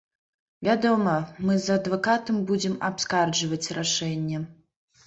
[0.67, 1.13] Вядома,
[1.49, 4.45] мы з адвакатам будзем абскарджваць рашэнне.